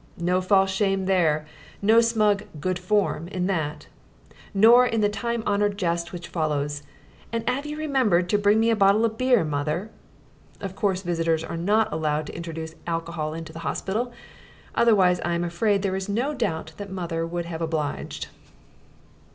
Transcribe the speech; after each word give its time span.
No 0.17 0.41
false 0.41 0.71
shame 0.71 1.05
there! 1.05 1.45
No 1.79 2.01
smug 2.01 2.45
"good 2.59 2.79
form" 2.79 3.27
in 3.27 3.45
that 3.45 3.85
nor 4.51 4.83
in 4.83 5.01
the 5.01 5.09
time 5.09 5.43
honoured 5.45 5.77
jest 5.77 6.11
which 6.11 6.27
follows: 6.27 6.81
"And 7.31 7.43
'ave 7.47 7.69
you 7.69 7.77
remembered 7.77 8.27
to 8.29 8.39
bring 8.39 8.59
me 8.59 8.71
a 8.71 8.75
bottle 8.75 9.05
of 9.05 9.15
beer, 9.19 9.43
mother?" 9.45 9.91
(Of 10.59 10.75
course 10.75 11.03
visitors 11.03 11.43
are 11.43 11.55
not 11.55 11.93
allowed 11.93 12.25
to 12.25 12.35
introduce 12.35 12.73
alcohol 12.87 13.35
into 13.35 13.53
the 13.53 13.59
hospital 13.59 14.11
otherwise 14.73 15.19
I 15.23 15.35
am 15.35 15.43
afraid 15.43 15.83
there 15.83 15.95
is 15.95 16.09
no 16.09 16.33
doubt 16.33 16.71
that 16.77 16.89
mother 16.89 17.23
would 17.27 17.45
have 17.45 17.61
obliged.) 17.61 18.27